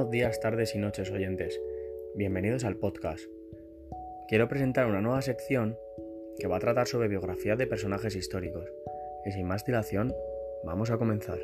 buenos 0.00 0.12
días, 0.12 0.40
tardes 0.40 0.74
y 0.74 0.78
noches 0.78 1.10
oyentes. 1.10 1.60
Bienvenidos 2.14 2.64
al 2.64 2.76
podcast. 2.76 3.22
Quiero 4.28 4.48
presentar 4.48 4.86
una 4.86 5.02
nueva 5.02 5.20
sección 5.20 5.76
que 6.38 6.46
va 6.46 6.56
a 6.56 6.60
tratar 6.60 6.86
sobre 6.86 7.08
biografías 7.08 7.58
de 7.58 7.66
personajes 7.66 8.16
históricos. 8.16 8.64
Y 9.26 9.32
sin 9.32 9.46
más 9.46 9.66
dilación, 9.66 10.14
vamos 10.64 10.90
a 10.90 10.96
comenzar. 10.96 11.38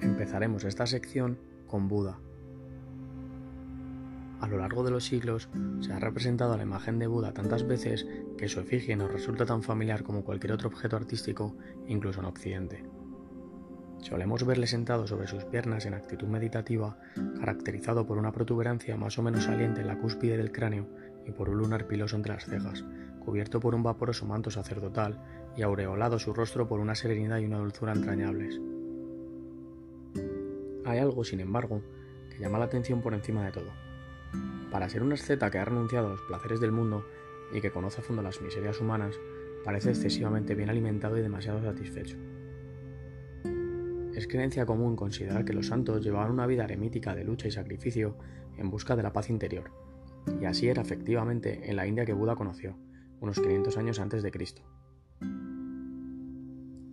Empezaremos 0.00 0.64
esta 0.64 0.86
sección 0.86 1.38
con 1.66 1.86
Buda 1.86 2.18
a 4.40 4.46
lo 4.48 4.56
largo 4.56 4.82
de 4.82 4.90
los 4.90 5.04
siglos 5.04 5.48
se 5.80 5.92
ha 5.92 5.98
representado 5.98 6.56
la 6.56 6.62
imagen 6.62 6.98
de 6.98 7.06
Buda 7.06 7.32
tantas 7.32 7.66
veces 7.66 8.06
que 8.38 8.48
su 8.48 8.60
efigie 8.60 8.96
nos 8.96 9.12
resulta 9.12 9.44
tan 9.44 9.62
familiar 9.62 10.02
como 10.02 10.24
cualquier 10.24 10.52
otro 10.52 10.68
objeto 10.68 10.96
artístico, 10.96 11.56
incluso 11.86 12.20
en 12.20 12.26
Occidente. 12.26 12.84
Solemos 14.00 14.46
verle 14.46 14.66
sentado 14.66 15.06
sobre 15.06 15.26
sus 15.26 15.44
piernas 15.44 15.84
en 15.84 15.92
actitud 15.92 16.26
meditativa, 16.26 16.96
caracterizado 17.38 18.06
por 18.06 18.16
una 18.16 18.32
protuberancia 18.32 18.96
más 18.96 19.18
o 19.18 19.22
menos 19.22 19.44
saliente 19.44 19.82
en 19.82 19.88
la 19.88 19.98
cúspide 19.98 20.38
del 20.38 20.52
cráneo 20.52 20.88
y 21.26 21.32
por 21.32 21.50
un 21.50 21.58
lunar 21.58 21.86
piloso 21.86 22.16
entre 22.16 22.32
las 22.32 22.46
cejas, 22.46 22.82
cubierto 23.22 23.60
por 23.60 23.74
un 23.74 23.82
vaporoso 23.82 24.24
manto 24.24 24.50
sacerdotal 24.50 25.22
y 25.54 25.60
aureolado 25.62 26.18
su 26.18 26.32
rostro 26.32 26.66
por 26.66 26.80
una 26.80 26.94
serenidad 26.94 27.38
y 27.40 27.44
una 27.44 27.58
dulzura 27.58 27.92
entrañables. 27.92 28.58
Hay 30.86 30.98
algo, 30.98 31.24
sin 31.24 31.40
embargo, 31.40 31.82
que 32.30 32.38
llama 32.38 32.58
la 32.58 32.64
atención 32.64 33.02
por 33.02 33.12
encima 33.12 33.44
de 33.44 33.52
todo 33.52 33.89
para 34.70 34.88
ser 34.88 35.02
un 35.02 35.12
asceta 35.12 35.50
que 35.50 35.58
ha 35.58 35.64
renunciado 35.64 36.06
a 36.06 36.10
los 36.10 36.22
placeres 36.22 36.60
del 36.60 36.72
mundo 36.72 37.04
y 37.52 37.60
que 37.60 37.70
conoce 37.70 38.00
a 38.00 38.04
fondo 38.04 38.22
las 38.22 38.40
miserias 38.40 38.80
humanas, 38.80 39.18
parece 39.64 39.90
excesivamente 39.90 40.54
bien 40.54 40.70
alimentado 40.70 41.18
y 41.18 41.22
demasiado 41.22 41.62
satisfecho. 41.62 42.16
Es 44.14 44.26
creencia 44.26 44.66
común 44.66 44.96
considerar 44.96 45.44
que 45.44 45.52
los 45.52 45.68
santos 45.68 46.02
llevaban 46.04 46.32
una 46.32 46.46
vida 46.46 46.64
eremítica 46.64 47.14
de 47.14 47.24
lucha 47.24 47.48
y 47.48 47.52
sacrificio 47.52 48.16
en 48.56 48.70
busca 48.70 48.96
de 48.96 49.02
la 49.02 49.12
paz 49.12 49.30
interior, 49.30 49.70
y 50.40 50.44
así 50.44 50.68
era 50.68 50.82
efectivamente 50.82 51.70
en 51.70 51.76
la 51.76 51.86
India 51.86 52.04
que 52.04 52.12
Buda 52.12 52.36
conoció, 52.36 52.76
unos 53.20 53.40
500 53.40 53.76
años 53.78 53.98
antes 54.00 54.22
de 54.22 54.30
Cristo. 54.30 54.62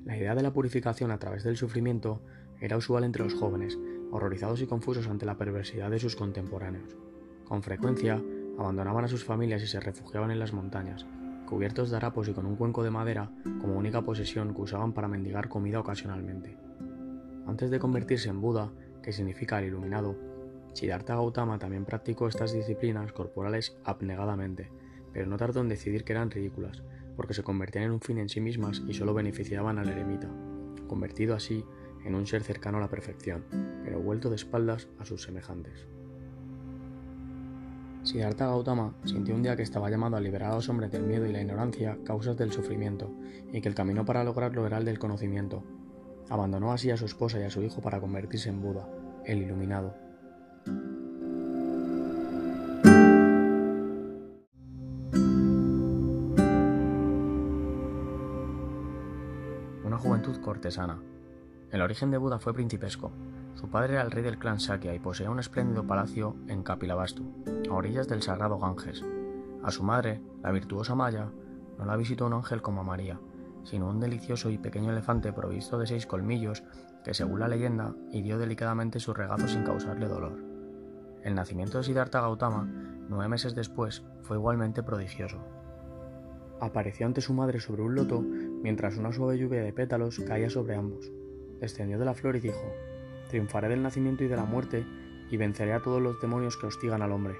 La 0.06 0.16
idea 0.16 0.36
de 0.36 0.44
la 0.44 0.54
purificación 0.54 1.12
a 1.12 1.20
través 1.20 1.44
del 1.44 1.58
sufrimiento 1.58 2.22
era 2.62 2.78
usual 2.78 3.04
entre 3.04 3.24
los 3.24 3.34
jóvenes, 3.34 3.78
horrorizados 4.12 4.62
y 4.62 4.68
confusos 4.68 5.08
ante 5.08 5.26
la 5.26 5.38
perversidad 5.38 5.92
de 5.92 6.00
sus 6.00 6.16
contemporáneos. 6.16 6.96
Con 7.48 7.64
frecuencia, 7.64 8.22
abandonaban 8.58 9.06
a 9.06 9.08
sus 9.08 9.24
familias 9.24 9.64
y 9.64 9.68
se 9.68 9.80
refugiaban 9.80 10.32
en 10.32 10.40
las 10.40 10.52
montañas, 10.52 11.06
cubiertos 11.46 11.90
de 11.90 11.96
harapos 11.96 12.28
y 12.28 12.34
con 12.34 12.46
un 12.46 12.58
cuenco 12.58 12.84
de 12.84 12.92
madera 12.92 13.32
como 13.62 13.78
única 13.78 14.02
posesión 14.02 14.54
que 14.54 14.62
usaban 14.62 14.92
para 14.92 15.08
mendigar 15.08 15.48
comida 15.48 15.80
ocasionalmente. 15.80 16.58
Antes 17.46 17.72
de 17.72 17.80
convertirse 17.80 18.30
en 18.30 18.42
Buda, 18.42 18.72
que 19.02 19.14
significa 19.14 19.60
el 19.60 19.68
iluminado, 19.68 20.18
Siddhartha 20.74 21.16
Gautama 21.16 21.58
también 21.58 21.86
practicó 21.86 22.28
estas 22.28 22.52
disciplinas 22.52 23.14
corporales 23.14 23.78
abnegadamente, 23.86 24.70
pero 25.14 25.26
no 25.26 25.38
tardó 25.38 25.62
en 25.62 25.70
decidir 25.70 26.04
que 26.04 26.12
eran 26.12 26.30
ridículas, 26.30 26.84
porque 27.16 27.34
se 27.34 27.44
convertían 27.44 27.86
en 27.86 27.92
un 27.92 28.02
fin 28.02 28.18
en 28.18 28.28
sí 28.28 28.42
mismas 28.42 28.84
y 28.86 28.94
solo 28.94 29.14
beneficiaban 29.14 29.80
al 29.80 29.88
eremita, 29.88 30.30
convertido 30.88 31.34
así 31.34 31.64
en 32.04 32.14
un 32.14 32.28
ser 32.28 32.44
cercano 32.44 32.78
a 32.78 32.82
la 32.82 32.90
perfección, 32.90 33.46
pero 33.86 34.02
vuelto 34.02 34.30
de 34.30 34.36
espaldas 34.36 34.90
a 35.00 35.06
sus 35.06 35.24
semejantes. 35.24 35.88
Siddhartha 38.08 38.46
Gautama 38.46 38.94
sintió 39.04 39.36
un 39.36 39.44
día 39.44 39.58
que 39.58 39.64
estaba 39.64 39.90
llamado 39.90 40.16
a 40.16 40.22
liberar 40.22 40.52
a 40.52 40.56
los 40.56 40.70
hombres 40.70 40.90
del 40.90 41.04
miedo 41.04 41.26
y 41.26 41.34
la 41.34 41.42
ignorancia, 41.42 41.98
causas 42.06 42.38
del 42.38 42.54
sufrimiento, 42.54 43.12
y 43.52 43.60
que 43.60 43.68
el 43.68 43.76
camino 43.76 44.06
para 44.06 44.24
lograrlo 44.24 44.66
era 44.66 44.78
el 44.78 44.86
del 44.86 44.98
conocimiento. 44.98 45.62
Abandonó 46.30 46.72
así 46.72 46.90
a 46.90 46.96
su 46.96 47.04
esposa 47.04 47.38
y 47.38 47.44
a 47.44 47.50
su 47.50 47.62
hijo 47.62 47.82
para 47.82 48.00
convertirse 48.00 48.48
en 48.48 48.62
Buda, 48.62 48.88
el 49.26 49.40
iluminado. 49.40 49.94
Una 59.84 59.98
juventud 59.98 60.40
cortesana. 60.40 60.98
El 61.74 61.82
origen 61.82 62.10
de 62.12 62.18
Buda 62.18 62.40
fue 62.40 62.54
principesco, 62.54 63.12
su 63.58 63.70
padre 63.70 63.94
era 63.94 64.04
el 64.04 64.12
rey 64.12 64.24
del 64.24 64.38
clan 64.38 64.60
Sakya 64.60 64.94
y 64.94 65.00
poseía 65.00 65.32
un 65.32 65.40
espléndido 65.40 65.88
palacio 65.88 66.36
en 66.48 66.62
Kapilavastu, 66.62 67.24
a 67.70 67.74
orillas 67.74 68.08
del 68.08 68.22
sagrado 68.22 68.58
Ganges. 68.60 69.04
A 69.64 69.72
su 69.72 69.84
madre, 69.84 70.22
la 70.42 70.52
virtuosa 70.52 70.96
Maya, 70.96 71.32
no 71.78 71.86
la 71.86 71.98
visitó 71.98 72.26
un 72.26 72.34
ángel 72.34 72.62
como 72.62 72.82
a 72.82 72.84
María, 72.84 73.20
sino 73.64 73.90
un 73.90 74.00
delicioso 74.00 74.50
y 74.50 74.58
pequeño 74.58 74.92
elefante 74.92 75.34
provisto 75.34 75.78
de 75.78 75.88
seis 75.88 76.06
colmillos 76.06 76.64
que, 77.04 77.14
según 77.14 77.40
la 77.40 77.48
leyenda, 77.48 77.94
hirió 78.12 78.38
delicadamente 78.38 79.00
su 79.00 79.14
regazo 79.14 79.48
sin 79.48 79.64
causarle 79.64 80.08
dolor. 80.08 80.38
El 81.24 81.36
nacimiento 81.36 81.78
de 81.78 81.84
Siddhartha 81.84 82.22
Gautama, 82.22 82.70
nueve 83.10 83.28
meses 83.28 83.56
después, 83.56 84.04
fue 84.22 84.38
igualmente 84.38 84.84
prodigioso. 84.84 85.38
Apareció 86.60 87.06
ante 87.06 87.22
su 87.22 87.34
madre 87.34 87.60
sobre 87.60 87.84
un 87.84 87.96
loto 87.96 88.22
mientras 88.22 88.98
una 88.98 89.12
suave 89.12 89.38
lluvia 89.38 89.62
de 89.62 89.74
pétalos 89.74 90.20
caía 90.20 90.50
sobre 90.50 90.76
ambos. 90.76 91.12
Descendió 91.60 92.00
de 92.00 92.06
la 92.06 92.14
flor 92.14 92.36
y 92.36 92.40
dijo, 92.40 92.72
triunfaré 93.30 93.70
del 93.70 93.84
nacimiento 93.84 94.24
y 94.24 94.28
de 94.28 94.36
la 94.36 94.46
muerte, 94.46 94.86
y 95.30 95.38
venceré 95.38 95.74
a 95.74 95.82
todos 95.82 96.02
los 96.02 96.20
demonios 96.22 96.58
que 96.58 96.68
hostigan 96.68 97.02
al 97.02 97.12
hombre. 97.12 97.36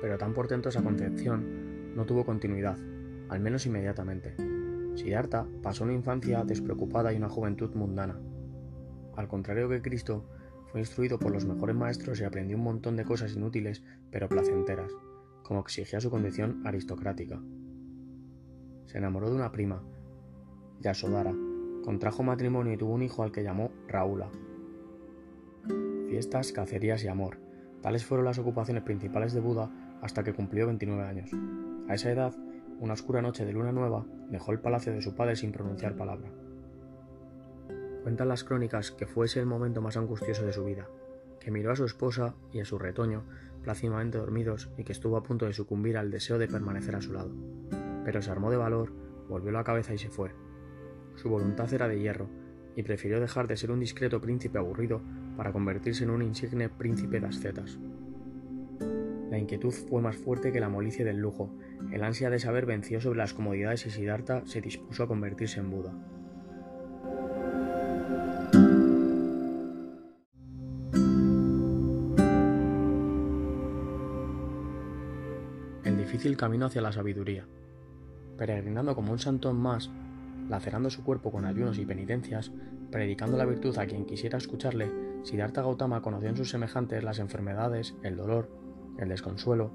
Pero 0.00 0.18
tan 0.18 0.34
portentosa 0.34 0.82
concepción 0.82 1.94
no 1.94 2.06
tuvo 2.06 2.24
continuidad, 2.24 2.78
al 3.28 3.40
menos 3.40 3.66
inmediatamente. 3.66 4.34
Siddhartha 4.94 5.46
pasó 5.62 5.84
una 5.84 5.92
infancia 5.92 6.44
despreocupada 6.44 7.12
y 7.12 7.16
una 7.16 7.28
juventud 7.28 7.74
mundana. 7.74 8.18
Al 9.16 9.28
contrario 9.28 9.68
que 9.68 9.82
Cristo, 9.82 10.24
fue 10.70 10.80
instruido 10.80 11.18
por 11.18 11.32
los 11.32 11.46
mejores 11.46 11.74
maestros 11.74 12.20
y 12.20 12.24
aprendió 12.24 12.56
un 12.56 12.64
montón 12.64 12.96
de 12.96 13.04
cosas 13.04 13.34
inútiles 13.34 13.82
pero 14.10 14.28
placenteras, 14.28 14.92
como 15.42 15.60
exigía 15.60 16.00
su 16.00 16.10
condición 16.10 16.62
aristocrática. 16.66 17.40
Se 18.86 18.98
enamoró 18.98 19.30
de 19.30 19.36
una 19.36 19.50
prima, 19.50 19.82
Yasodhara, 20.80 21.34
Contrajo 21.88 22.22
matrimonio 22.22 22.74
y 22.74 22.76
tuvo 22.76 22.92
un 22.92 23.02
hijo 23.02 23.22
al 23.22 23.32
que 23.32 23.42
llamó 23.42 23.70
Raúla. 23.86 24.28
Fiestas, 26.08 26.52
cacerías 26.52 27.02
y 27.02 27.08
amor. 27.08 27.38
Tales 27.80 28.04
fueron 28.04 28.26
las 28.26 28.38
ocupaciones 28.38 28.82
principales 28.82 29.32
de 29.32 29.40
Buda 29.40 29.70
hasta 30.02 30.22
que 30.22 30.32
cumplió 30.32 30.66
29 30.66 31.02
años. 31.02 31.30
A 31.88 31.94
esa 31.94 32.10
edad, 32.10 32.34
una 32.80 32.94
oscura 32.94 33.22
noche 33.22 33.44
de 33.44 33.52
luna 33.52 33.72
nueva, 33.72 34.06
dejó 34.30 34.52
el 34.52 34.60
palacio 34.60 34.92
de 34.92 35.02
su 35.02 35.14
padre 35.14 35.36
sin 35.36 35.52
pronunciar 35.52 35.96
palabra. 35.96 36.30
Cuentan 38.02 38.28
las 38.28 38.44
crónicas 38.44 38.90
que 38.90 39.06
fue 39.06 39.26
ese 39.26 39.40
el 39.40 39.46
momento 39.46 39.82
más 39.82 39.96
angustioso 39.96 40.44
de 40.46 40.52
su 40.52 40.64
vida, 40.64 40.88
que 41.40 41.50
miró 41.50 41.72
a 41.72 41.76
su 41.76 41.84
esposa 41.84 42.34
y 42.52 42.60
a 42.60 42.64
su 42.64 42.78
retoño 42.78 43.24
plácidamente 43.62 44.18
dormidos 44.18 44.70
y 44.76 44.84
que 44.84 44.92
estuvo 44.92 45.16
a 45.16 45.22
punto 45.22 45.46
de 45.46 45.52
sucumbir 45.52 45.98
al 45.98 46.10
deseo 46.10 46.38
de 46.38 46.48
permanecer 46.48 46.94
a 46.94 47.02
su 47.02 47.12
lado. 47.12 47.30
Pero 48.04 48.22
se 48.22 48.30
armó 48.30 48.50
de 48.50 48.56
valor, 48.56 48.92
volvió 49.28 49.50
la 49.50 49.64
cabeza 49.64 49.92
y 49.92 49.98
se 49.98 50.08
fue, 50.08 50.32
su 51.16 51.28
voluntad 51.28 51.72
era 51.74 51.88
de 51.88 52.00
hierro, 52.00 52.28
y 52.76 52.84
prefirió 52.84 53.18
dejar 53.18 53.48
de 53.48 53.56
ser 53.56 53.72
un 53.72 53.80
discreto 53.80 54.20
príncipe 54.20 54.58
aburrido 54.58 55.02
para 55.36 55.52
convertirse 55.52 56.04
en 56.04 56.10
un 56.10 56.22
insigne 56.22 56.68
príncipe 56.68 57.18
de 57.18 57.26
ascetas. 57.26 57.76
Inquietud 59.38 59.72
fue 59.72 60.02
más 60.02 60.16
fuerte 60.16 60.52
que 60.52 60.60
la 60.60 60.68
molicie 60.68 61.04
del 61.04 61.18
lujo, 61.18 61.50
el 61.92 62.02
ansia 62.02 62.30
de 62.30 62.38
saber 62.38 62.66
venció 62.66 63.00
sobre 63.00 63.18
las 63.18 63.34
comodidades 63.34 63.86
y 63.86 63.90
Siddhartha 63.90 64.42
se 64.46 64.60
dispuso 64.60 65.04
a 65.04 65.08
convertirse 65.08 65.60
en 65.60 65.70
Buda. 65.70 65.94
El 75.84 75.96
difícil 75.96 76.36
camino 76.36 76.66
hacia 76.66 76.82
la 76.82 76.92
sabiduría. 76.92 77.46
Peregrinando 78.36 78.94
como 78.94 79.12
un 79.12 79.18
santón 79.18 79.56
más, 79.56 79.90
lacerando 80.48 80.90
su 80.90 81.04
cuerpo 81.04 81.30
con 81.30 81.44
ayunos 81.44 81.78
y 81.78 81.86
penitencias, 81.86 82.52
predicando 82.90 83.36
la 83.36 83.44
virtud 83.44 83.76
a 83.78 83.86
quien 83.86 84.04
quisiera 84.04 84.38
escucharle, 84.38 84.90
Siddhartha 85.22 85.62
Gautama 85.62 86.02
conoció 86.02 86.28
en 86.28 86.36
sus 86.36 86.50
semejantes 86.50 87.02
las 87.02 87.18
enfermedades, 87.18 87.94
el 88.02 88.16
dolor, 88.16 88.48
el 88.98 89.08
desconsuelo, 89.08 89.70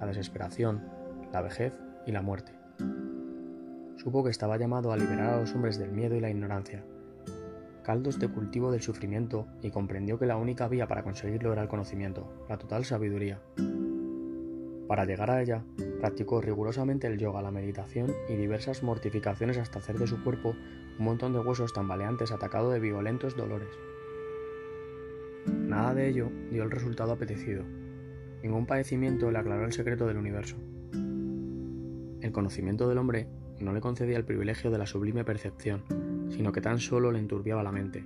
la 0.00 0.06
desesperación, 0.06 0.82
la 1.32 1.42
vejez 1.42 1.74
y 2.06 2.12
la 2.12 2.22
muerte. 2.22 2.52
Supo 3.96 4.24
que 4.24 4.30
estaba 4.30 4.56
llamado 4.56 4.92
a 4.92 4.96
liberar 4.96 5.34
a 5.34 5.40
los 5.40 5.54
hombres 5.54 5.78
del 5.78 5.92
miedo 5.92 6.14
y 6.14 6.20
la 6.20 6.30
ignorancia, 6.30 6.84
caldos 7.82 8.18
de 8.18 8.28
cultivo 8.28 8.70
del 8.70 8.82
sufrimiento, 8.82 9.46
y 9.62 9.70
comprendió 9.70 10.18
que 10.18 10.26
la 10.26 10.36
única 10.36 10.68
vía 10.68 10.86
para 10.86 11.02
conseguirlo 11.02 11.52
era 11.52 11.62
el 11.62 11.68
conocimiento, 11.68 12.30
la 12.48 12.58
total 12.58 12.84
sabiduría. 12.84 13.40
Para 14.86 15.04
llegar 15.04 15.30
a 15.30 15.42
ella, 15.42 15.64
practicó 16.00 16.40
rigurosamente 16.40 17.06
el 17.06 17.18
yoga, 17.18 17.42
la 17.42 17.50
meditación 17.50 18.14
y 18.28 18.36
diversas 18.36 18.82
mortificaciones 18.82 19.58
hasta 19.58 19.78
hacer 19.80 19.98
de 19.98 20.06
su 20.06 20.22
cuerpo 20.22 20.54
un 20.98 21.04
montón 21.04 21.32
de 21.32 21.40
huesos 21.40 21.72
tambaleantes 21.72 22.30
atacado 22.30 22.70
de 22.70 22.80
violentos 22.80 23.36
dolores. 23.36 23.68
Nada 25.46 25.94
de 25.94 26.08
ello 26.08 26.30
dio 26.50 26.62
el 26.62 26.70
resultado 26.70 27.12
apetecido. 27.12 27.64
Ningún 28.42 28.66
padecimiento 28.66 29.30
le 29.30 29.38
aclaró 29.38 29.64
el 29.64 29.72
secreto 29.72 30.06
del 30.06 30.16
universo. 30.16 30.56
El 32.20 32.32
conocimiento 32.32 32.88
del 32.88 32.98
hombre 32.98 33.28
no 33.60 33.72
le 33.72 33.80
concedía 33.80 34.16
el 34.16 34.24
privilegio 34.24 34.70
de 34.70 34.78
la 34.78 34.86
sublime 34.86 35.24
percepción, 35.24 35.82
sino 36.30 36.52
que 36.52 36.60
tan 36.60 36.78
solo 36.78 37.10
le 37.10 37.18
enturbiaba 37.18 37.62
la 37.62 37.72
mente. 37.72 38.04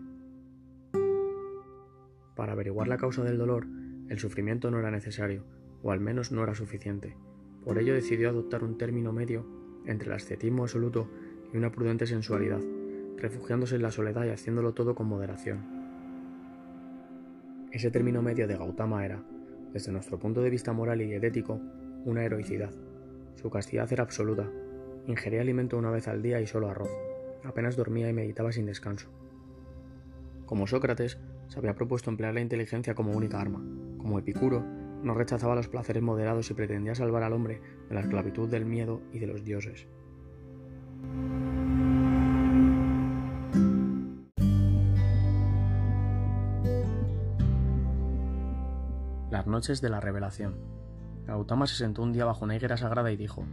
Para 2.35 2.53
averiguar 2.53 2.89
la 2.89 2.97
causa 2.97 3.23
del 3.23 3.39
dolor, 3.39 3.67
el 4.09 4.19
sufrimiento 4.19 4.71
no 4.71 4.79
era 4.79 4.91
necesario, 4.91 5.45
o 5.83 5.93
al 5.93 6.01
menos 6.01 6.33
no 6.33 6.43
era 6.43 6.55
suficiente. 6.55 7.17
Por 7.65 7.79
ello 7.79 7.95
decidió 7.95 8.31
adoptar 8.31 8.65
un 8.65 8.79
término 8.79 9.13
medio 9.13 9.47
entre 9.87 10.09
el 10.09 10.15
ascetismo 10.15 10.63
absoluto 10.63 11.09
y 11.53 11.57
una 11.57 11.71
prudente 11.71 12.07
sensualidad, 12.07 12.61
refugiándose 13.19 13.77
en 13.77 13.83
la 13.83 13.91
soledad 13.91 14.25
y 14.25 14.31
haciéndolo 14.31 14.73
todo 14.73 14.95
con 14.95 15.09
moderación. 15.09 15.83
Ese 17.71 17.91
término 17.91 18.23
medio 18.23 18.47
de 18.47 18.57
Gautama 18.57 19.05
era, 19.05 19.23
desde 19.73 19.93
nuestro 19.93 20.19
punto 20.19 20.43
de 20.43 20.51
vista 20.51 20.73
moral 20.73 21.01
y 21.03 21.15
ético, 21.15 21.61
una 22.05 22.25
heroicidad. 22.25 22.71
Su 23.37 23.51
castidad 23.51 23.93
era 23.93 24.05
absoluta. 24.05 24.49
Ingería 25.07 25.41
alimento 25.41 25.79
una 25.79 25.91
vez 25.91 26.09
al 26.09 26.23
día 26.23 26.41
y 26.41 26.47
solo 26.47 26.69
arroz. 26.69 26.91
Apenas 27.45 27.77
dormía 27.77 28.09
y 28.09 28.13
meditaba 28.13 28.53
sin 28.53 28.67
descanso. 28.67 29.09
Como 30.47 30.67
Sócrates, 30.67 31.19
se 31.49 31.59
había 31.59 31.75
propuesto 31.75 32.11
emplear 32.11 32.35
la 32.35 32.41
inteligencia 32.41 32.95
como 32.95 33.13
única 33.13 33.41
arma. 33.41 33.63
Como 33.99 34.19
Epicuro, 34.19 34.63
no 35.03 35.15
rechazaba 35.15 35.57
los 35.57 35.69
placeres 35.69 36.03
moderados 36.03 36.51
y 36.51 36.55
pretendía 36.55 36.95
salvar 36.95 37.23
al 37.23 37.33
hombre 37.33 37.61
de 37.89 37.95
la 37.95 38.03
esclavitud 38.03 38.49
del 38.49 38.65
miedo 38.65 39.03
y 39.13 39.19
de 39.19 39.27
los 39.27 39.45
dioses. 39.45 39.87
Las 49.43 49.49
noches 49.49 49.81
de 49.81 49.89
la 49.89 49.99
revelación. 49.99 50.55
Gautama 51.27 51.67
se 51.67 51.75
sentó 51.75 52.01
un 52.05 52.13
día 52.13 52.25
bajo 52.25 52.45
una 52.45 52.55
higuera 52.55 52.77
sagrada 52.77 53.11
y 53.11 53.17
dijo, 53.17 53.45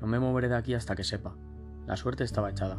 No 0.00 0.06
me 0.06 0.20
moveré 0.20 0.48
de 0.48 0.54
aquí 0.54 0.74
hasta 0.74 0.94
que 0.94 1.02
sepa. 1.02 1.34
La 1.88 1.96
suerte 1.96 2.22
estaba 2.22 2.50
echada. 2.50 2.78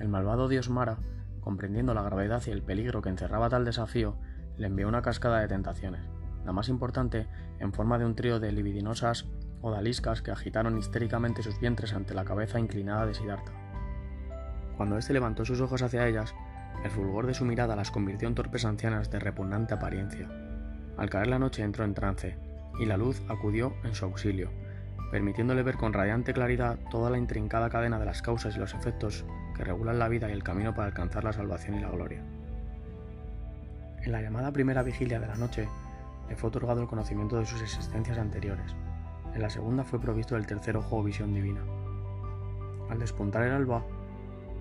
El 0.00 0.08
malvado 0.08 0.48
dios 0.48 0.70
Mara, 0.70 0.98
comprendiendo 1.40 1.94
la 1.94 2.02
gravedad 2.02 2.42
y 2.48 2.50
el 2.50 2.64
peligro 2.64 3.00
que 3.00 3.10
encerraba 3.10 3.48
tal 3.48 3.64
desafío, 3.64 4.16
le 4.56 4.66
envió 4.66 4.88
una 4.88 5.02
cascada 5.02 5.38
de 5.38 5.46
tentaciones, 5.46 6.00
la 6.44 6.50
más 6.52 6.68
importante 6.68 7.28
en 7.60 7.72
forma 7.72 7.96
de 7.96 8.06
un 8.06 8.16
trío 8.16 8.40
de 8.40 8.50
libidinosas 8.50 9.28
odaliscas 9.62 10.20
que 10.20 10.32
agitaron 10.32 10.78
histéricamente 10.78 11.44
sus 11.44 11.60
vientres 11.60 11.92
ante 11.92 12.12
la 12.12 12.24
cabeza 12.24 12.58
inclinada 12.58 13.06
de 13.06 13.14
Siddhartha. 13.14 13.52
Cuando 14.76 14.98
éste 14.98 15.12
levantó 15.12 15.44
sus 15.44 15.60
ojos 15.60 15.82
hacia 15.82 16.08
ellas, 16.08 16.34
el 16.82 16.90
fulgor 16.90 17.28
de 17.28 17.34
su 17.34 17.44
mirada 17.44 17.76
las 17.76 17.92
convirtió 17.92 18.26
en 18.26 18.34
torpes 18.34 18.64
ancianas 18.64 19.12
de 19.12 19.20
repugnante 19.20 19.74
apariencia. 19.74 20.47
Al 20.98 21.10
caer 21.10 21.28
la 21.28 21.38
noche 21.38 21.62
entró 21.62 21.84
en 21.84 21.94
trance, 21.94 22.36
y 22.78 22.84
la 22.84 22.96
luz 22.96 23.22
acudió 23.28 23.72
en 23.84 23.94
su 23.94 24.04
auxilio, 24.04 24.50
permitiéndole 25.10 25.62
ver 25.62 25.76
con 25.76 25.92
radiante 25.92 26.32
claridad 26.32 26.78
toda 26.90 27.08
la 27.08 27.18
intrincada 27.18 27.70
cadena 27.70 27.98
de 27.98 28.04
las 28.04 28.20
causas 28.20 28.56
y 28.56 28.58
los 28.58 28.74
efectos 28.74 29.24
que 29.56 29.64
regulan 29.64 29.98
la 29.98 30.08
vida 30.08 30.28
y 30.28 30.32
el 30.32 30.42
camino 30.42 30.74
para 30.74 30.88
alcanzar 30.88 31.24
la 31.24 31.32
salvación 31.32 31.76
y 31.76 31.80
la 31.80 31.90
gloria. 31.90 32.22
En 34.02 34.12
la 34.12 34.22
llamada 34.22 34.52
primera 34.52 34.82
vigilia 34.82 35.20
de 35.20 35.28
la 35.28 35.36
noche, 35.36 35.68
le 36.28 36.36
fue 36.36 36.48
otorgado 36.48 36.82
el 36.82 36.88
conocimiento 36.88 37.38
de 37.38 37.46
sus 37.46 37.62
existencias 37.62 38.18
anteriores. 38.18 38.74
En 39.34 39.42
la 39.42 39.50
segunda 39.50 39.84
fue 39.84 40.00
provisto 40.00 40.34
del 40.34 40.46
tercer 40.46 40.76
ojo 40.76 40.98
o 40.98 41.02
visión 41.02 41.32
divina. 41.32 41.60
Al 42.90 42.98
despuntar 42.98 43.44
el 43.44 43.52
alba, 43.52 43.84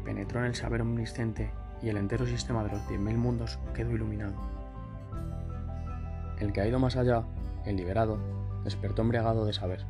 penetró 0.05 0.39
en 0.39 0.45
el 0.45 0.55
saber 0.55 0.81
omnisciente 0.81 1.49
y 1.81 1.89
el 1.89 1.97
entero 1.97 2.25
sistema 2.25 2.63
de 2.63 2.71
los 2.71 2.87
diez 2.87 2.99
mil 2.99 3.17
mundos 3.17 3.59
quedó 3.73 3.91
iluminado. 3.91 4.56
El 6.39 6.53
que 6.53 6.61
ha 6.61 6.67
ido 6.67 6.77
más 6.77 6.95
allá, 6.95 7.23
el 7.65 7.77
liberado, 7.77 8.19
despertó 8.63 9.01
embriagado 9.01 9.45
de 9.45 9.53
saber. 9.53 9.85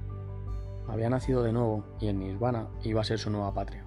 Había 0.87 1.09
nacido 1.09 1.43
de 1.43 1.51
nuevo 1.51 1.83
y 1.99 2.07
en 2.07 2.19
Nirvana 2.19 2.69
iba 2.83 3.01
a 3.01 3.03
ser 3.03 3.19
su 3.19 3.29
nueva 3.29 3.53
patria. 3.53 3.83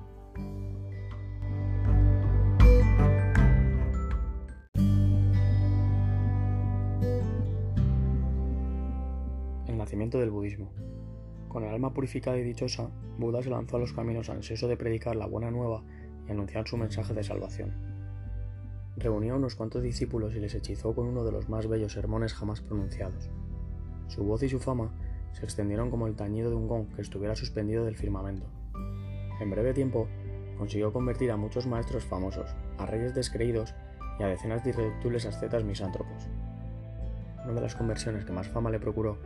El 9.67 9.79
nacimiento 9.79 10.19
del 10.19 10.31
budismo. 10.31 10.71
Con 11.49 11.65
el 11.65 11.73
alma 11.73 11.95
purificada 11.95 12.37
y 12.37 12.43
dichosa, 12.43 12.91
Buda 13.19 13.43
se 13.43 13.49
lanzó 13.49 13.77
a 13.77 13.81
los 13.81 13.95
caminos 13.95 14.29
ansioso 14.29 14.69
de 14.69 14.77
predicar 14.77 15.17
la 15.17 15.27
buena 15.27 15.51
nueva 15.51 15.83
y 16.29 16.33
anunciar 16.33 16.69
su 16.69 16.77
mensaje 16.77 17.15
de 17.15 17.25
salvación 17.25 17.90
reunió 18.97 19.35
a 19.35 19.37
unos 19.37 19.55
cuantos 19.55 19.83
discípulos 19.83 20.35
y 20.35 20.41
les 20.41 20.55
hechizó 20.55 20.95
con 20.95 21.07
uno 21.07 21.25
de 21.25 21.33
los 21.33 21.49
más 21.49 21.69
bellos 21.69 21.93
sermones 21.93 22.35
jamás 22.35 22.61
pronunciados. 22.61 23.31
Su 24.09 24.25
voz 24.25 24.43
y 24.43 24.49
su 24.49 24.59
fama 24.59 24.93
se 25.33 25.45
extendieron 25.45 25.91
como 25.91 26.07
el 26.07 26.17
tañido 26.17 26.51
de 26.51 26.57
un 26.57 26.69
gong 26.69 26.89
que 26.95 27.03
estuviera 27.03 27.37
suspendido 27.37 27.85
del 27.85 27.97
firmamento. 27.97 28.47
En 29.41 29.51
breve 29.51 29.73
tiempo, 29.73 30.09
consiguió 30.59 30.93
convertir 30.93 31.31
a 31.31 31.37
muchos 31.37 31.67
maestros 31.67 32.05
famosos, 32.05 32.55
a 32.79 32.87
reyes 32.87 33.15
descreídos 33.15 33.75
y 34.19 34.23
a 34.23 34.27
decenas 34.27 34.63
de 34.63 34.71
irreductibles 34.71 35.25
ascetas 35.27 35.65
misántropos. 35.65 36.29
Una 37.45 37.55
de 37.55 37.61
las 37.63 37.75
conversiones 37.75 38.25
que 38.25 38.33
más 38.33 38.49
fama 38.49 38.71
le 38.71 38.81
procuró 38.81 39.17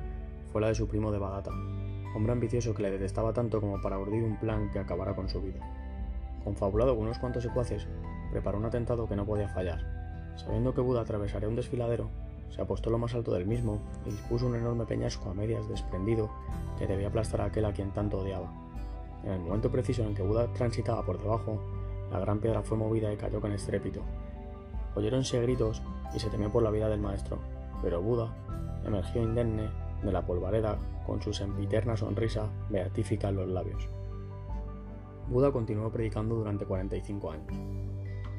fue 0.53 0.61
la 0.61 0.69
de 0.69 0.77
su 0.77 0.87
primo 0.87 1.11
de 1.11 1.19
Bagata, 1.19 1.51
hombre 2.15 2.33
ambicioso 2.33 2.75
que 2.75 2.83
le 2.83 2.93
detestaba 2.93 3.33
tanto 3.33 3.61
como 3.61 3.81
para 3.81 3.99
urdir 3.99 4.23
un 4.23 4.39
plan 4.39 4.71
que 4.71 4.79
acabara 4.79 5.17
con 5.17 5.29
su 5.29 5.43
vida. 5.43 5.61
Confabulado 6.45 6.95
con 6.95 7.07
unos 7.07 7.19
cuantos 7.19 7.43
secuaces, 7.43 7.89
preparó 8.31 8.59
un 8.59 8.67
atentado 8.67 9.09
que 9.09 9.17
no 9.17 9.25
podía 9.25 9.49
fallar. 9.49 9.81
Sabiendo 10.37 10.75
que 10.75 10.81
Buda 10.81 11.01
atravesaría 11.01 11.49
un 11.49 11.57
desfiladero, 11.57 12.11
se 12.51 12.61
apostó 12.61 12.91
lo 12.91 12.99
más 12.99 13.15
alto 13.15 13.33
del 13.33 13.47
mismo 13.47 13.81
y 14.07 14.11
dispuso 14.11 14.47
un 14.47 14.55
enorme 14.55 14.85
peñasco 14.85 15.31
a 15.31 15.35
medias 15.35 15.69
desprendido 15.69 16.31
que 16.79 16.87
debía 16.87 17.09
aplastar 17.09 17.41
a 17.41 17.47
aquel 17.47 17.65
a 17.65 17.73
quien 17.73 17.91
tanto 17.91 18.19
odiaba. 18.19 18.53
En 19.25 19.33
el 19.33 19.41
momento 19.41 19.71
preciso 19.71 20.03
en 20.03 20.15
que 20.15 20.23
Buda 20.23 20.53
transitaba 20.53 21.05
por 21.05 21.21
debajo, 21.21 21.59
la 22.13 22.21
gran 22.21 22.39
piedra 22.41 22.63
fue 22.63 22.77
movida 22.77 23.13
y 23.13 23.17
cayó 23.17 23.41
con 23.41 23.53
estrépito. 23.53 24.03
Oyéronse 24.95 25.41
gritos 25.41 25.83
y 26.15 26.21
se 26.21 26.29
temió 26.29 26.53
por 26.53 26.63
la 26.63 26.71
vida 26.71 26.89
del 26.89 27.01
maestro, 27.01 27.39
pero 27.83 28.03
Buda 28.03 28.33
emergió 28.85 29.23
indemne 29.23 29.71
de 30.03 30.13
la 30.13 30.25
polvareda 30.25 30.79
con 31.07 31.23
su 31.23 31.33
sempiterna 31.33 31.97
sonrisa 31.97 32.49
beatífica 32.69 33.31
en 33.31 33.37
los 33.37 33.49
labios. 33.49 33.89
Buda 35.29 35.51
continuó 35.53 35.91
predicando 35.91 36.35
durante 36.35 36.67
45 36.67 37.31
años. 37.31 37.53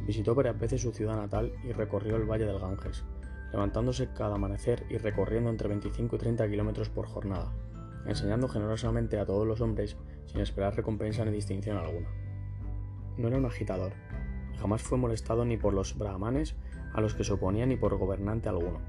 Visitó 0.05 0.35
varias 0.35 0.59
veces 0.59 0.81
su 0.81 0.91
ciudad 0.91 1.15
natal 1.15 1.51
y 1.63 1.71
recorrió 1.71 2.15
el 2.15 2.29
valle 2.29 2.45
del 2.45 2.59
Ganges, 2.59 3.03
levantándose 3.51 4.09
cada 4.13 4.35
amanecer 4.35 4.85
y 4.89 4.97
recorriendo 4.97 5.49
entre 5.49 5.67
25 5.67 6.15
y 6.15 6.19
30 6.19 6.47
kilómetros 6.47 6.89
por 6.89 7.07
jornada, 7.07 7.51
enseñando 8.05 8.47
generosamente 8.47 9.19
a 9.19 9.25
todos 9.25 9.47
los 9.47 9.61
hombres 9.61 9.97
sin 10.27 10.41
esperar 10.41 10.75
recompensa 10.75 11.25
ni 11.25 11.31
distinción 11.31 11.77
alguna. 11.77 12.09
No 13.17 13.29
era 13.29 13.37
un 13.37 13.45
agitador, 13.45 13.93
y 14.53 14.57
jamás 14.57 14.83
fue 14.83 14.97
molestado 14.97 15.43
ni 15.43 15.57
por 15.57 15.73
los 15.73 15.97
brahmanes 15.97 16.55
a 16.93 17.01
los 17.01 17.15
que 17.15 17.23
se 17.23 17.33
oponía 17.33 17.65
ni 17.65 17.77
por 17.77 17.97
gobernante 17.97 18.47
alguno. 18.47 18.79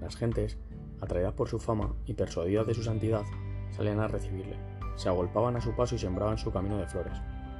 Las 0.00 0.16
gentes, 0.16 0.58
atraídas 1.00 1.34
por 1.34 1.48
su 1.48 1.58
fama 1.58 1.94
y 2.06 2.14
persuadidas 2.14 2.66
de 2.66 2.74
su 2.74 2.82
santidad, 2.82 3.22
salían 3.70 4.00
a 4.00 4.08
recibirle, 4.08 4.71
se 4.96 5.08
agolpaban 5.08 5.56
a 5.56 5.60
su 5.60 5.74
paso 5.74 5.94
y 5.94 5.98
sembraban 5.98 6.38
su 6.38 6.52
camino 6.52 6.78
de 6.78 6.86
flores. 6.86 7.14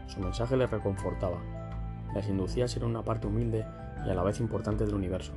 Su 0.07 0.21
mensaje 0.21 0.57
les 0.57 0.71
reconfortaba, 0.71 1.39
les 2.15 2.29
inducía 2.29 2.67
a 2.67 2.69
ser 2.69 2.85
una 2.85 3.03
parte 3.03 3.27
humilde 3.27 3.65
y 4.07 4.11
a 4.11 4.15
la 4.15 4.23
vez 4.23 4.41
importante 4.41 4.85
del 4.85 4.95
universo. 4.95 5.33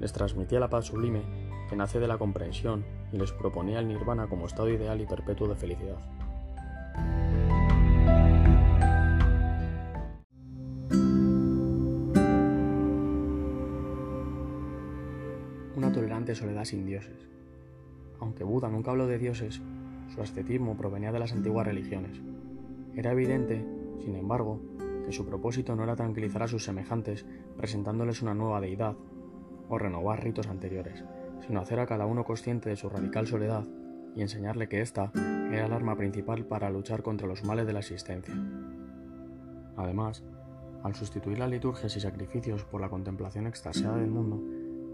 Les 0.00 0.12
transmitía 0.12 0.60
la 0.60 0.70
paz 0.70 0.86
sublime 0.86 1.22
que 1.68 1.76
nace 1.76 2.00
de 2.00 2.08
la 2.08 2.18
comprensión 2.18 2.84
y 3.12 3.18
les 3.18 3.32
proponía 3.32 3.78
el 3.78 3.86
nirvana 3.86 4.26
como 4.26 4.46
estado 4.46 4.68
ideal 4.68 5.00
y 5.00 5.06
perpetuo 5.06 5.46
de 5.46 5.54
felicidad. 5.54 5.98
Una 15.76 15.92
tolerante 15.92 16.34
soledad 16.34 16.64
sin 16.64 16.84
dioses. 16.84 17.28
Aunque 18.18 18.44
Buda 18.44 18.68
nunca 18.68 18.90
habló 18.90 19.06
de 19.06 19.18
dioses, 19.18 19.62
su 20.14 20.20
ascetismo 20.20 20.76
provenía 20.76 21.12
de 21.12 21.18
las 21.18 21.32
antiguas 21.32 21.66
religiones. 21.66 22.20
Era 22.94 23.12
evidente, 23.12 23.64
sin 24.04 24.16
embargo, 24.16 24.60
que 25.06 25.12
su 25.12 25.24
propósito 25.24 25.76
no 25.76 25.84
era 25.84 25.96
tranquilizar 25.96 26.42
a 26.42 26.48
sus 26.48 26.64
semejantes 26.64 27.26
presentándoles 27.56 28.22
una 28.22 28.34
nueva 28.34 28.60
deidad 28.60 28.96
o 29.68 29.78
renovar 29.78 30.22
ritos 30.22 30.48
anteriores, 30.48 31.04
sino 31.46 31.60
hacer 31.60 31.78
a 31.80 31.86
cada 31.86 32.06
uno 32.06 32.24
consciente 32.24 32.68
de 32.68 32.76
su 32.76 32.88
radical 32.88 33.26
soledad 33.26 33.64
y 34.16 34.22
enseñarle 34.22 34.68
que 34.68 34.80
ésta 34.80 35.12
era 35.14 35.66
el 35.66 35.72
arma 35.72 35.96
principal 35.96 36.44
para 36.44 36.70
luchar 36.70 37.02
contra 37.02 37.28
los 37.28 37.44
males 37.44 37.66
de 37.66 37.72
la 37.72 37.78
existencia. 37.78 38.34
Además, 39.76 40.24
al 40.82 40.94
sustituir 40.94 41.38
las 41.38 41.50
liturgias 41.50 41.96
y 41.96 42.00
sacrificios 42.00 42.64
por 42.64 42.80
la 42.80 42.88
contemplación 42.88 43.46
extasiada 43.46 43.96
del 43.96 44.10
mundo, 44.10 44.42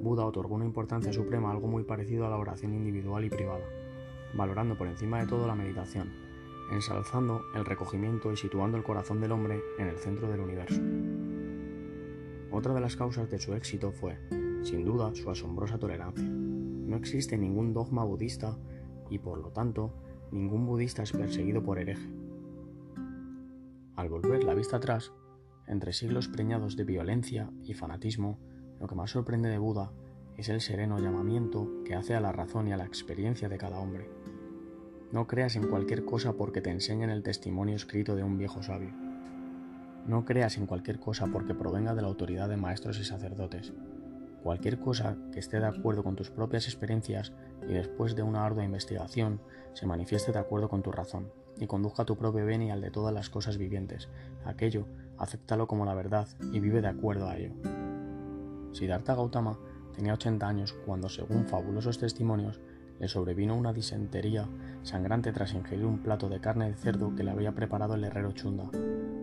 Buda 0.02 0.26
otorgó 0.26 0.56
una 0.56 0.66
importancia 0.66 1.12
suprema 1.12 1.48
a 1.48 1.52
algo 1.52 1.68
muy 1.68 1.84
parecido 1.84 2.26
a 2.26 2.30
la 2.30 2.36
oración 2.36 2.74
individual 2.74 3.24
y 3.24 3.30
privada 3.30 3.64
valorando 4.36 4.76
por 4.76 4.86
encima 4.86 5.20
de 5.20 5.26
todo 5.26 5.46
la 5.46 5.54
meditación, 5.54 6.12
ensalzando 6.70 7.42
el 7.54 7.64
recogimiento 7.64 8.32
y 8.32 8.36
situando 8.36 8.76
el 8.76 8.84
corazón 8.84 9.20
del 9.20 9.32
hombre 9.32 9.60
en 9.78 9.88
el 9.88 9.98
centro 9.98 10.30
del 10.30 10.40
universo. 10.40 10.80
Otra 12.50 12.74
de 12.74 12.80
las 12.80 12.96
causas 12.96 13.30
de 13.30 13.38
su 13.38 13.54
éxito 13.54 13.92
fue, 13.92 14.18
sin 14.62 14.84
duda, 14.84 15.14
su 15.14 15.30
asombrosa 15.30 15.78
tolerancia. 15.78 16.28
No 16.28 16.96
existe 16.96 17.36
ningún 17.36 17.72
dogma 17.72 18.04
budista 18.04 18.56
y, 19.10 19.18
por 19.18 19.38
lo 19.38 19.50
tanto, 19.50 19.92
ningún 20.30 20.66
budista 20.66 21.02
es 21.02 21.12
perseguido 21.12 21.62
por 21.62 21.78
hereje. 21.78 22.08
Al 23.96 24.08
volver 24.08 24.44
la 24.44 24.54
vista 24.54 24.76
atrás, 24.76 25.12
entre 25.66 25.92
siglos 25.92 26.28
preñados 26.28 26.76
de 26.76 26.84
violencia 26.84 27.50
y 27.64 27.74
fanatismo, 27.74 28.38
lo 28.78 28.86
que 28.86 28.94
más 28.94 29.10
sorprende 29.10 29.48
de 29.48 29.58
Buda 29.58 29.92
es 30.36 30.48
el 30.48 30.60
sereno 30.60 30.98
llamamiento 30.98 31.82
que 31.84 31.94
hace 31.94 32.14
a 32.14 32.20
la 32.20 32.32
razón 32.32 32.68
y 32.68 32.72
a 32.72 32.76
la 32.76 32.84
experiencia 32.84 33.48
de 33.48 33.58
cada 33.58 33.78
hombre. 33.78 34.10
No 35.12 35.26
creas 35.26 35.56
en 35.56 35.68
cualquier 35.68 36.04
cosa 36.04 36.34
porque 36.34 36.60
te 36.60 36.70
enseñen 36.70 37.10
el 37.10 37.22
testimonio 37.22 37.76
escrito 37.76 38.16
de 38.16 38.22
un 38.22 38.36
viejo 38.36 38.62
sabio. 38.62 38.90
No 40.06 40.24
creas 40.24 40.56
en 40.56 40.66
cualquier 40.66 41.00
cosa 41.00 41.26
porque 41.26 41.54
provenga 41.54 41.94
de 41.94 42.02
la 42.02 42.08
autoridad 42.08 42.48
de 42.48 42.56
maestros 42.56 42.98
y 42.98 43.04
sacerdotes. 43.04 43.72
Cualquier 44.42 44.78
cosa 44.78 45.16
que 45.32 45.40
esté 45.40 45.58
de 45.58 45.66
acuerdo 45.66 46.04
con 46.04 46.16
tus 46.16 46.30
propias 46.30 46.66
experiencias 46.66 47.32
y 47.68 47.72
después 47.72 48.14
de 48.14 48.22
una 48.22 48.44
ardua 48.44 48.64
investigación 48.64 49.40
se 49.72 49.86
manifieste 49.86 50.32
de 50.32 50.38
acuerdo 50.38 50.68
con 50.68 50.82
tu 50.82 50.92
razón 50.92 51.32
y 51.58 51.66
conduzca 51.66 52.02
a 52.02 52.06
tu 52.06 52.16
propio 52.16 52.44
bien 52.44 52.62
y 52.62 52.70
al 52.70 52.80
de 52.80 52.90
todas 52.90 53.14
las 53.14 53.30
cosas 53.30 53.58
vivientes. 53.58 54.08
Aquello, 54.44 54.86
acéptalo 55.18 55.66
como 55.66 55.86
la 55.86 55.94
verdad 55.94 56.28
y 56.52 56.60
vive 56.60 56.82
de 56.82 56.88
acuerdo 56.88 57.28
a 57.28 57.36
ello. 57.36 57.54
Siddhartha 58.72 59.14
Gautama 59.14 59.58
tenía 59.96 60.14
80 60.14 60.46
años 60.46 60.74
cuando, 60.84 61.08
según 61.08 61.46
fabulosos 61.46 61.98
testimonios, 61.98 62.60
le 63.00 63.08
sobrevino 63.08 63.56
una 63.56 63.72
disentería 63.72 64.46
sangrante 64.82 65.32
tras 65.32 65.54
ingerir 65.54 65.84
un 65.84 65.98
plato 65.98 66.28
de 66.28 66.40
carne 66.40 66.70
de 66.70 66.76
cerdo 66.76 67.14
que 67.14 67.24
le 67.24 67.30
había 67.30 67.54
preparado 67.54 67.94
el 67.94 68.04
herrero 68.04 68.32
Chunda, 68.32 68.70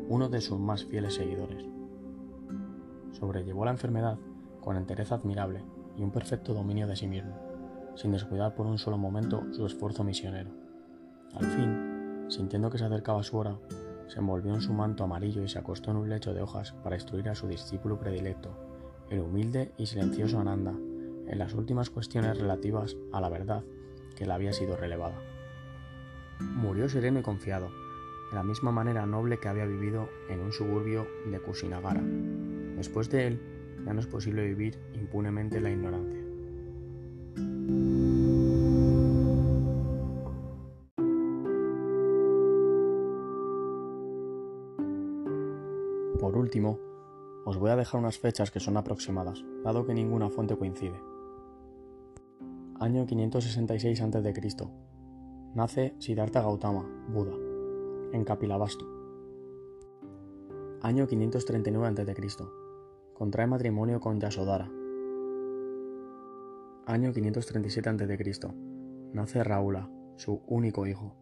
uno 0.09 0.29
de 0.29 0.41
sus 0.41 0.59
más 0.59 0.85
fieles 0.85 1.15
seguidores. 1.15 1.63
Sobrellevó 3.13 3.65
la 3.65 3.71
enfermedad 3.71 4.17
con 4.61 4.77
entereza 4.77 5.15
admirable 5.15 5.63
y 5.97 6.03
un 6.03 6.11
perfecto 6.11 6.53
dominio 6.53 6.87
de 6.87 6.95
sí 6.95 7.07
mismo, 7.07 7.35
sin 7.95 8.11
descuidar 8.11 8.55
por 8.55 8.65
un 8.65 8.77
solo 8.77 8.97
momento 8.97 9.43
su 9.53 9.65
esfuerzo 9.65 10.03
misionero. 10.03 10.51
Al 11.35 11.45
fin, 11.45 12.25
sintiendo 12.29 12.69
que 12.69 12.77
se 12.77 12.85
acercaba 12.85 13.23
su 13.23 13.37
hora, 13.37 13.57
se 14.07 14.19
envolvió 14.19 14.53
en 14.53 14.61
su 14.61 14.73
manto 14.73 15.03
amarillo 15.03 15.43
y 15.43 15.47
se 15.47 15.59
acostó 15.59 15.91
en 15.91 15.97
un 15.97 16.09
lecho 16.09 16.33
de 16.33 16.41
hojas 16.41 16.73
para 16.83 16.95
instruir 16.95 17.29
a 17.29 17.35
su 17.35 17.47
discípulo 17.47 17.99
predilecto, 17.99 18.72
el 19.13 19.20
humilde 19.20 19.72
y 19.77 19.86
silencioso 19.86 20.39
Ananda, 20.39 20.72
en 20.72 21.38
las 21.38 21.53
últimas 21.53 21.91
cuestiones 21.91 22.39
relativas 22.39 22.98
a 23.12 23.22
la 23.22 23.29
verdad 23.29 23.63
que 24.15 24.25
le 24.25 24.34
había 24.34 24.53
sido 24.53 24.75
relevada. 24.75 25.22
Murió 26.39 26.89
sereno 26.89 27.20
y 27.20 27.22
confiado, 27.22 27.70
de 28.32 28.36
la 28.36 28.43
misma 28.43 28.72
manera 28.72 29.05
noble 29.05 29.39
que 29.39 29.48
había 29.48 29.65
vivido 29.65 30.10
en 30.29 30.39
un 30.39 30.51
suburbio 30.51 31.08
de 31.27 31.39
Kushinagara. 31.39 32.01
Después 32.75 33.12
de 33.12 33.27
él, 33.27 33.39
ya 33.86 33.93
no 33.93 34.00
es 34.00 34.08
posible 34.08 34.48
vivir 34.48 34.79
impunemente 34.96 35.62
la 35.62 35.70
ignorancia. 35.70 36.24
Por 46.20 46.36
último, 46.36 46.79
os 47.45 47.57
voy 47.57 47.71
a 47.71 47.75
dejar 47.75 48.00
unas 48.00 48.17
fechas 48.17 48.51
que 48.51 48.59
son 48.59 48.77
aproximadas, 48.77 49.43
dado 49.63 49.85
que 49.85 49.93
ninguna 49.93 50.29
fuente 50.29 50.55
coincide. 50.55 51.00
Año 52.79 53.05
566 53.05 54.01
a.C. 54.01 54.67
Nace 55.55 55.95
Siddhartha 56.00 56.41
Gautama, 56.41 56.83
Buda, 57.09 57.33
en 58.12 58.23
Kapilavastu. 58.23 58.85
Año 60.81 61.07
539 61.07 61.88
a.C. 61.88 62.43
Contrae 63.13 63.47
matrimonio 63.47 64.00
con 64.00 64.19
Yasodhara. 64.19 64.69
Año 66.85 67.13
537 67.13 67.89
a.C. 67.89 68.53
Nace 69.13 69.43
Raula, 69.43 69.89
su 70.17 70.41
único 70.47 70.88
hijo. 70.88 71.15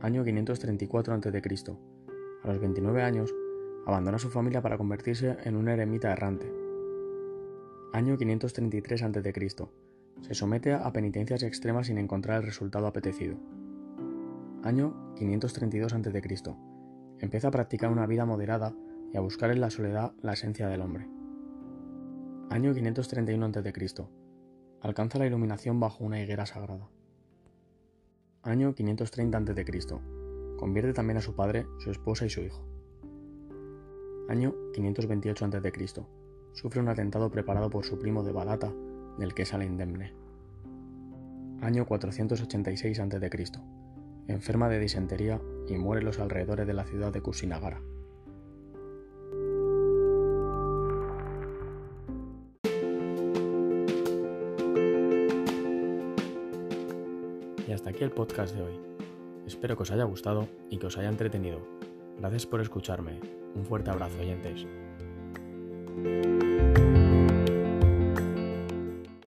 Año 0.00 0.24
534 0.24 1.14
a.C. 1.14 1.76
A 2.42 2.48
los 2.48 2.58
29 2.58 3.02
años, 3.02 3.32
abandona 3.86 4.18
su 4.18 4.30
familia 4.30 4.62
para 4.62 4.78
convertirse 4.78 5.36
en 5.44 5.56
un 5.56 5.68
eremita 5.68 6.12
errante. 6.12 6.52
Año 7.92 8.16
533 8.16 9.02
a.C. 9.02 9.68
Se 10.20 10.34
somete 10.34 10.72
a 10.72 10.92
penitencias 10.92 11.42
extremas 11.42 11.88
sin 11.88 11.98
encontrar 11.98 12.38
el 12.38 12.46
resultado 12.46 12.86
apetecido. 12.86 13.36
Año 14.62 15.14
532 15.16 15.92
a.C. 15.92 16.56
Empieza 17.18 17.48
a 17.48 17.50
practicar 17.50 17.90
una 17.90 18.06
vida 18.06 18.24
moderada 18.24 18.74
y 19.12 19.16
a 19.16 19.20
buscar 19.20 19.50
en 19.50 19.60
la 19.60 19.70
soledad 19.70 20.12
la 20.22 20.32
esencia 20.32 20.68
del 20.68 20.80
hombre. 20.80 21.08
Año 22.50 22.72
531 22.72 23.46
a.C. 23.46 24.04
Alcanza 24.80 25.18
la 25.18 25.26
iluminación 25.26 25.80
bajo 25.80 26.04
una 26.04 26.20
higuera 26.22 26.46
sagrada. 26.46 26.88
Año 28.42 28.74
530 28.74 29.38
a.C. 29.38 29.64
Convierte 30.56 30.92
también 30.92 31.18
a 31.18 31.22
su 31.22 31.34
padre, 31.34 31.66
su 31.78 31.90
esposa 31.90 32.26
y 32.26 32.30
su 32.30 32.40
hijo. 32.40 32.71
Año 34.28 34.54
528 34.72 35.44
a.C. 35.44 36.04
Sufre 36.52 36.80
un 36.80 36.88
atentado 36.88 37.30
preparado 37.30 37.70
por 37.70 37.84
su 37.84 37.98
primo 37.98 38.22
de 38.22 38.32
Balata, 38.32 38.72
del 39.18 39.34
que 39.34 39.44
sale 39.44 39.64
indemne. 39.64 40.14
Año 41.60 41.86
486 41.86 43.00
a.C. 43.00 43.30
Enferma 44.28 44.68
de 44.68 44.78
disentería 44.78 45.40
y 45.68 45.76
muere 45.76 46.00
en 46.00 46.06
los 46.06 46.18
alrededores 46.20 46.66
de 46.66 46.72
la 46.72 46.84
ciudad 46.84 47.12
de 47.12 47.20
Kusinagara. 47.20 47.82
Y 57.66 57.72
hasta 57.72 57.90
aquí 57.90 58.04
el 58.04 58.12
podcast 58.12 58.54
de 58.54 58.62
hoy. 58.62 58.80
Espero 59.46 59.76
que 59.76 59.82
os 59.82 59.90
haya 59.90 60.04
gustado 60.04 60.48
y 60.70 60.78
que 60.78 60.86
os 60.86 60.96
haya 60.96 61.08
entretenido. 61.08 61.81
Gracias 62.18 62.46
por 62.46 62.60
escucharme. 62.60 63.20
Un 63.54 63.64
fuerte 63.64 63.90
abrazo, 63.90 64.18
oyentes. 64.20 64.66